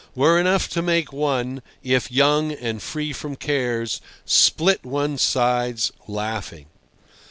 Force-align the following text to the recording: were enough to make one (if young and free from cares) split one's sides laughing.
were 0.15 0.39
enough 0.39 0.67
to 0.67 0.81
make 0.81 1.13
one 1.13 1.61
(if 1.83 2.11
young 2.11 2.51
and 2.51 2.81
free 2.81 3.13
from 3.13 3.35
cares) 3.35 4.01
split 4.25 4.83
one's 4.83 5.21
sides 5.21 5.91
laughing. 6.07 6.65